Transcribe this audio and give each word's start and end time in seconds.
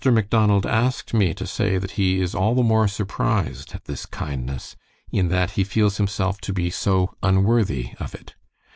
Macdonald 0.03 0.65
asked 0.65 1.13
me 1.13 1.31
to 1.35 1.45
say 1.45 1.77
that 1.77 1.91
he 1.91 2.19
is 2.19 2.33
all 2.33 2.55
the 2.55 2.63
more 2.63 2.87
surprised 2.87 3.75
at 3.75 3.85
this 3.85 4.07
kindness, 4.07 4.75
in 5.11 5.27
that 5.27 5.51
he 5.51 5.63
feels 5.63 5.97
himself 5.97 6.41
to 6.41 6.51
be 6.51 6.71
so 6.71 7.13
unworthy 7.21 7.91
of 7.99 8.15
it. 8.15 8.33